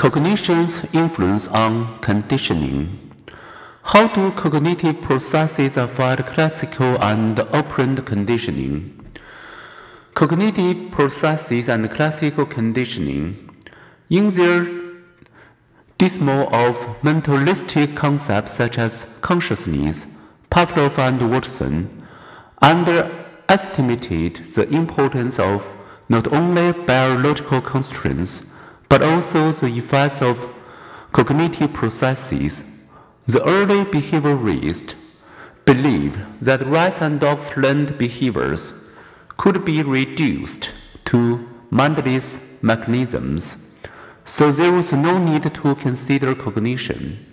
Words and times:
Cognition's 0.00 0.94
influence 0.94 1.46
on 1.48 1.98
conditioning. 1.98 3.12
How 3.82 4.08
do 4.08 4.30
cognitive 4.30 5.02
processes 5.02 5.76
affect 5.76 6.26
classical 6.26 6.96
and 7.04 7.38
operant 7.38 8.06
conditioning? 8.06 8.98
Cognitive 10.14 10.90
processes 10.90 11.68
and 11.68 11.90
classical 11.90 12.46
conditioning, 12.46 13.54
in 14.08 14.30
their 14.30 14.66
dismal 15.98 16.48
of 16.50 16.78
mentalistic 17.02 17.94
concepts 17.94 18.52
such 18.52 18.78
as 18.78 19.04
consciousness, 19.20 20.06
Pavlov 20.50 20.96
and 20.96 21.30
Watson, 21.30 22.06
underestimated 22.62 24.36
the 24.36 24.66
importance 24.70 25.38
of 25.38 25.76
not 26.08 26.32
only 26.32 26.72
biological 26.72 27.60
constraints 27.60 28.50
but 28.90 29.02
also 29.02 29.52
the 29.52 29.68
effects 29.68 30.20
of 30.20 30.36
cognitive 31.12 31.72
processes. 31.72 32.64
The 33.26 33.42
early 33.46 33.84
behaviorists 33.84 34.94
believed 35.64 36.18
that 36.40 36.66
rats 36.66 37.00
and 37.00 37.20
dogs' 37.20 37.56
learned 37.56 37.96
behaviors 37.96 38.72
could 39.36 39.64
be 39.64 39.82
reduced 39.82 40.72
to 41.06 41.48
mindless 41.70 42.60
mechanisms, 42.62 43.78
so 44.24 44.50
there 44.50 44.72
was 44.72 44.92
no 44.92 45.18
need 45.18 45.44
to 45.54 45.74
consider 45.76 46.34
cognition. 46.34 47.24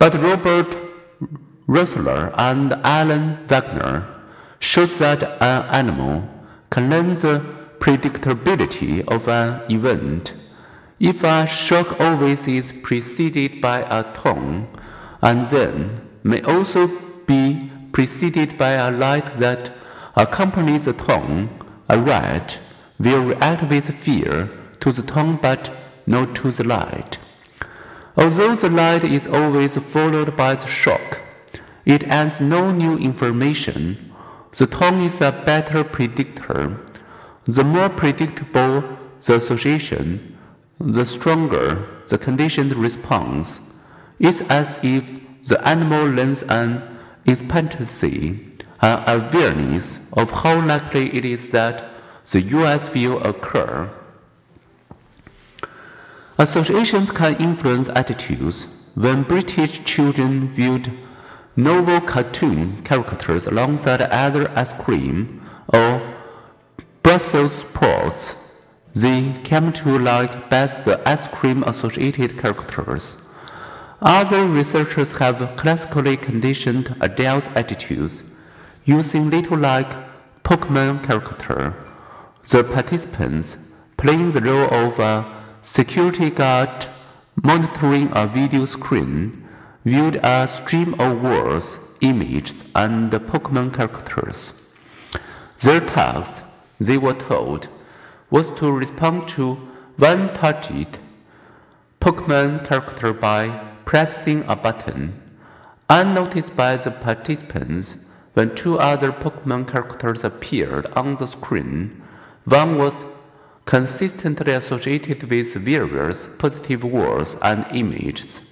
But 0.00 0.14
Robert 0.14 0.76
Rescorla 1.68 2.34
and 2.36 2.72
Alan 2.82 3.46
Wagner 3.46 4.06
showed 4.58 4.90
that 5.02 5.22
an 5.40 5.62
animal 5.80 6.28
can 6.70 6.90
learn 6.90 7.14
the 7.14 7.40
predictability 7.78 9.06
of 9.06 9.28
an 9.28 9.62
event 9.70 10.34
if 11.04 11.22
a 11.22 11.46
shock 11.46 12.00
always 12.00 12.48
is 12.48 12.72
preceded 12.72 13.60
by 13.60 13.80
a 13.90 14.02
tone, 14.14 14.66
and 15.20 15.42
then 15.42 16.00
may 16.22 16.40
also 16.40 16.86
be 17.26 17.70
preceded 17.92 18.56
by 18.56 18.70
a 18.70 18.90
light 18.90 19.26
that 19.32 19.70
accompanies 20.16 20.86
the 20.86 20.94
tone, 20.94 21.50
a 21.90 21.98
rat 21.98 22.58
will 22.98 23.22
react 23.22 23.68
with 23.68 23.94
fear 23.94 24.48
to 24.80 24.92
the 24.92 25.02
tone 25.02 25.36
but 25.36 25.70
not 26.06 26.34
to 26.34 26.50
the 26.50 26.64
light. 26.64 27.18
Although 28.16 28.54
the 28.54 28.70
light 28.70 29.04
is 29.04 29.26
always 29.26 29.76
followed 29.76 30.34
by 30.34 30.54
the 30.54 30.66
shock, 30.66 31.20
it 31.84 32.04
adds 32.04 32.40
no 32.40 32.70
new 32.70 32.96
information. 32.96 34.10
The 34.56 34.66
tone 34.66 35.02
is 35.02 35.20
a 35.20 35.32
better 35.32 35.84
predictor. 35.84 36.80
The 37.44 37.64
more 37.64 37.90
predictable 37.90 38.82
the 39.20 39.34
association, 39.34 40.33
the 40.78 41.04
stronger 41.04 41.86
the 42.08 42.18
conditioned 42.18 42.74
response. 42.74 43.60
It's 44.18 44.40
as 44.42 44.78
if 44.82 45.04
the 45.44 45.66
animal 45.66 46.06
learns 46.06 46.42
an 46.44 46.98
expectancy, 47.26 48.56
an 48.80 49.02
awareness 49.06 50.12
of 50.12 50.30
how 50.30 50.64
likely 50.64 51.14
it 51.14 51.24
is 51.24 51.50
that 51.50 51.84
the 52.30 52.40
US 52.40 52.92
will 52.94 53.22
occur. 53.22 53.90
Associations 56.38 57.10
can 57.10 57.36
influence 57.36 57.88
attitudes. 57.90 58.66
When 58.94 59.22
British 59.22 59.84
children 59.84 60.48
viewed 60.48 60.92
novel 61.56 62.00
cartoon 62.00 62.82
characters 62.82 63.46
alongside 63.46 64.02
either 64.02 64.50
ice 64.56 64.72
cream 64.72 65.48
or 65.68 66.14
Brussels 67.02 67.56
sprouts, 67.56 68.43
they 68.94 69.32
came 69.42 69.72
to 69.72 69.98
like 69.98 70.48
best 70.48 70.84
the 70.84 71.08
ice 71.08 71.26
cream 71.28 71.64
associated 71.64 72.38
characters. 72.38 73.16
Other 74.00 74.46
researchers 74.46 75.12
have 75.18 75.56
classically 75.56 76.16
conditioned 76.16 76.94
adults' 77.00 77.48
attitudes 77.56 78.22
using 78.84 79.30
little 79.30 79.58
like 79.58 79.92
Pokemon 80.44 81.04
character. 81.04 81.74
The 82.48 82.62
participants 82.62 83.56
playing 83.96 84.32
the 84.32 84.40
role 84.40 84.72
of 84.72 84.98
a 84.98 85.24
security 85.62 86.30
guard 86.30 86.86
monitoring 87.42 88.10
a 88.12 88.26
video 88.26 88.66
screen 88.66 89.48
viewed 89.84 90.16
a 90.16 90.46
stream 90.46 90.94
of 91.00 91.20
words, 91.20 91.78
images, 92.00 92.62
and 92.74 93.10
Pokemon 93.10 93.74
characters. 93.74 94.52
Their 95.60 95.80
task, 95.80 96.44
they 96.78 96.98
were 96.98 97.14
told, 97.14 97.68
was 98.34 98.48
to 98.58 98.68
respond 98.72 99.28
to 99.28 99.54
one 99.96 100.22
target 100.34 100.98
Pokemon 102.00 102.66
character 102.68 103.12
by 103.12 103.42
pressing 103.84 104.42
a 104.48 104.56
button. 104.56 105.22
Unnoticed 105.88 106.56
by 106.56 106.74
the 106.76 106.90
participants, 106.90 107.94
when 108.32 108.52
two 108.56 108.76
other 108.76 109.12
Pokemon 109.12 109.68
characters 109.70 110.24
appeared 110.24 110.86
on 110.96 111.14
the 111.14 111.28
screen, 111.28 112.02
one 112.44 112.76
was 112.76 113.04
consistently 113.66 114.52
associated 114.52 115.22
with 115.30 115.54
various 115.54 116.28
positive 116.36 116.82
words 116.82 117.36
and 117.40 117.64
images. 117.72 118.42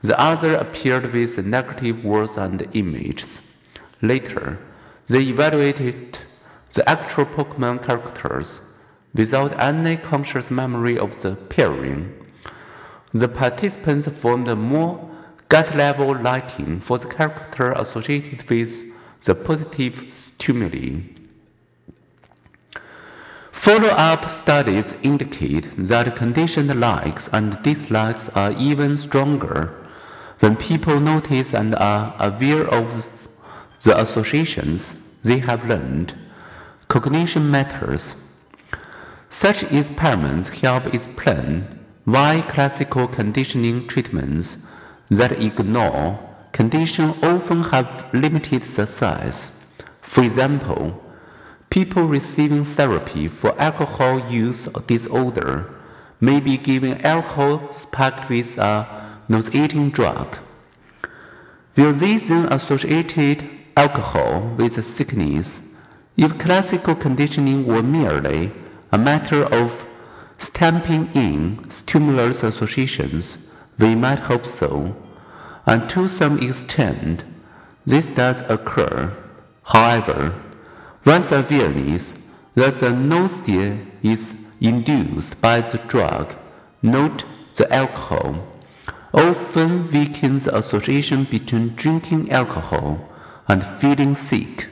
The 0.00 0.16
other 0.30 0.54
appeared 0.54 1.12
with 1.12 1.44
negative 1.44 2.04
words 2.04 2.36
and 2.36 2.68
images. 2.72 3.42
Later, 4.00 4.60
they 5.08 5.22
evaluated 5.22 6.20
the 6.72 6.88
actual 6.88 7.26
Pokemon 7.26 7.84
characters 7.84 8.62
without 9.14 9.58
any 9.58 9.96
conscious 9.96 10.50
memory 10.50 10.98
of 10.98 11.20
the 11.20 11.34
pairing. 11.34 12.14
The 13.12 13.28
participants 13.28 14.06
formed 14.08 14.48
a 14.48 14.56
more 14.56 15.08
gut 15.48 15.74
level 15.74 16.14
liking 16.14 16.80
for 16.80 16.98
the 16.98 17.06
character 17.06 17.72
associated 17.72 18.48
with 18.50 18.84
the 19.24 19.34
positive 19.34 20.14
stimuli. 20.38 21.00
Follow 23.50 23.88
up 23.88 24.30
studies 24.30 24.94
indicate 25.02 25.68
that 25.76 26.14
conditioned 26.14 26.78
likes 26.78 27.28
and 27.32 27.60
dislikes 27.62 28.28
are 28.30 28.52
even 28.52 28.96
stronger 28.96 29.74
when 30.40 30.54
people 30.54 31.00
notice 31.00 31.52
and 31.52 31.74
are 31.74 32.14
aware 32.20 32.64
of 32.68 33.08
the 33.82 34.00
associations 34.00 34.94
they 35.24 35.38
have 35.38 35.68
learned. 35.68 36.14
Cognition 36.86 37.50
matters 37.50 38.14
such 39.30 39.62
experiments 39.64 40.48
help 40.48 40.92
explain 40.94 41.66
why 42.04 42.42
classical 42.48 43.06
conditioning 43.06 43.86
treatments 43.86 44.58
that 45.10 45.32
ignore 45.32 46.18
condition 46.52 47.10
often 47.22 47.64
have 47.64 48.08
limited 48.12 48.64
success. 48.64 49.76
For 50.00 50.24
example, 50.24 51.02
people 51.68 52.04
receiving 52.04 52.64
therapy 52.64 53.28
for 53.28 53.58
alcohol 53.60 54.30
use 54.30 54.66
disorder 54.86 55.74
may 56.20 56.40
be 56.40 56.56
given 56.56 57.00
alcohol 57.04 57.72
spiked 57.72 58.28
with 58.30 58.56
a 58.58 59.18
nauseating 59.28 59.90
drug. 59.90 60.38
Will 61.76 61.92
these 61.92 62.28
then 62.28 62.50
associate 62.52 63.44
alcohol 63.76 64.54
with 64.56 64.82
sickness 64.84 65.60
if 66.16 66.38
classical 66.38 66.96
conditioning 66.96 67.66
were 67.66 67.82
merely 67.82 68.50
a 68.90 68.98
matter 68.98 69.44
of 69.44 69.84
stamping 70.38 71.10
in 71.14 71.68
stimulus 71.70 72.42
associations, 72.42 73.50
we 73.78 73.94
might 73.94 74.20
hope 74.20 74.46
so, 74.46 74.96
and 75.66 75.88
to 75.90 76.08
some 76.08 76.38
extent 76.38 77.24
this 77.84 78.06
does 78.06 78.42
occur. 78.42 79.16
However, 79.64 80.34
once 81.04 81.32
awareness 81.32 82.14
that 82.54 82.74
the 82.74 82.90
nausea 82.90 83.78
is 84.02 84.34
induced 84.60 85.40
by 85.40 85.60
the 85.60 85.78
drug, 85.78 86.34
not 86.82 87.24
the 87.54 87.72
alcohol, 87.72 88.46
often 89.12 89.90
weakens 89.90 90.44
the 90.44 90.56
association 90.56 91.24
between 91.24 91.74
drinking 91.74 92.30
alcohol 92.30 93.08
and 93.46 93.64
feeling 93.64 94.14
sick. 94.14 94.68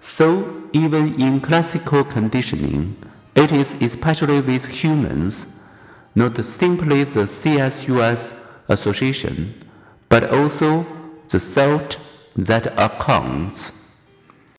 So, 0.00 0.68
even 0.72 1.20
in 1.20 1.40
classical 1.40 2.04
conditioning, 2.04 2.96
it 3.38 3.52
is 3.52 3.72
especially 3.80 4.40
with 4.40 4.66
humans, 4.66 5.46
not 6.16 6.44
simply 6.44 7.04
the 7.04 7.20
CSUS 7.20 8.34
association, 8.68 9.54
but 10.08 10.32
also 10.32 10.84
the 11.28 11.38
thought 11.38 11.98
that 12.34 12.66
accounts. 12.76 13.87